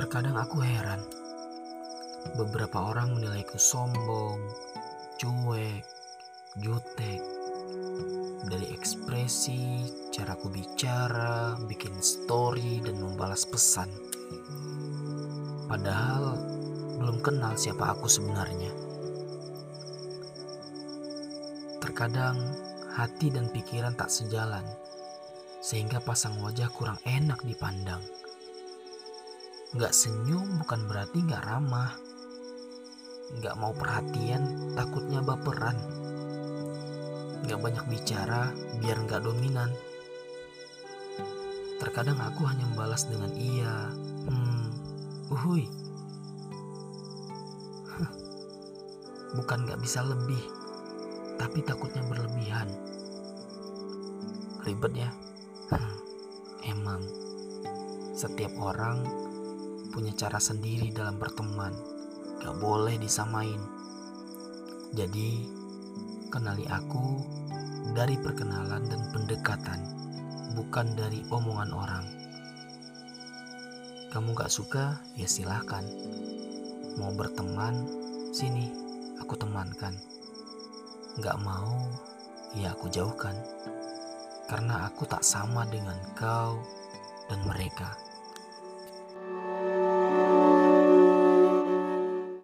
Terkadang 0.00 0.40
aku 0.40 0.64
heran. 0.64 1.04
Beberapa 2.40 2.88
orang 2.88 3.20
menilaiku 3.20 3.60
sombong, 3.60 4.40
cuek, 5.20 5.84
jutek. 6.56 7.20
Dari 8.48 8.72
ekspresi, 8.72 9.84
caraku 10.08 10.48
bicara, 10.56 11.52
bikin 11.68 11.92
story, 12.00 12.80
dan 12.80 12.96
membalas 12.96 13.44
pesan. 13.44 13.92
Padahal 15.68 16.32
belum 16.96 17.20
kenal 17.20 17.60
siapa 17.60 17.92
aku 17.92 18.08
sebenarnya. 18.08 18.72
Terkadang 21.84 22.40
hati 22.96 23.28
dan 23.28 23.52
pikiran 23.52 23.92
tak 24.00 24.08
sejalan, 24.08 24.64
sehingga 25.60 26.00
pasang 26.00 26.40
wajah 26.40 26.72
kurang 26.72 26.96
enak 27.04 27.44
dipandang. 27.44 28.00
Gak 29.70 29.94
senyum 29.94 30.58
bukan 30.58 30.82
berarti 30.90 31.22
gak 31.30 31.46
ramah. 31.46 31.94
Gak 33.38 33.54
mau 33.54 33.70
perhatian 33.70 34.74
takutnya 34.74 35.22
baperan. 35.22 35.78
Gak 37.46 37.62
banyak 37.62 37.86
bicara 37.86 38.50
biar 38.82 38.98
gak 39.06 39.22
dominan. 39.22 39.70
Terkadang 41.78 42.18
aku 42.18 42.50
hanya 42.50 42.66
membalas 42.66 43.06
dengan 43.06 43.30
iya, 43.38 43.94
hmm, 44.26 44.66
uhui. 45.38 45.70
Bukan 49.38 49.70
gak 49.70 49.78
bisa 49.78 50.02
lebih, 50.02 50.42
tapi 51.38 51.62
takutnya 51.62 52.02
berlebihan. 52.10 52.66
Ribet 54.66 54.92
ya? 54.98 55.14
Hmm, 55.70 55.94
emang, 56.66 57.06
setiap 58.18 58.50
orang 58.58 59.29
punya 59.90 60.14
cara 60.14 60.38
sendiri 60.38 60.94
dalam 60.94 61.18
berteman. 61.18 61.74
Gak 62.40 62.56
boleh 62.62 62.96
disamain. 62.96 63.60
Jadi, 64.96 65.44
kenali 66.30 66.64
aku 66.66 67.20
dari 67.92 68.16
perkenalan 68.16 68.86
dan 68.86 69.02
pendekatan, 69.10 69.80
bukan 70.54 70.94
dari 70.94 71.20
omongan 71.28 71.70
orang. 71.74 72.06
Kamu 74.10 74.34
gak 74.34 74.50
suka, 74.50 74.98
ya 75.14 75.26
silahkan. 75.30 75.86
Mau 76.98 77.14
berteman, 77.14 77.86
sini, 78.34 78.70
aku 79.22 79.38
temankan. 79.38 79.94
Gak 81.22 81.38
mau, 81.42 81.86
ya 82.58 82.74
aku 82.74 82.90
jauhkan. 82.90 83.34
Karena 84.50 84.90
aku 84.90 85.06
tak 85.06 85.22
sama 85.22 85.62
dengan 85.70 85.94
kau 86.18 86.58
dan 87.30 87.38
mereka. 87.46 88.09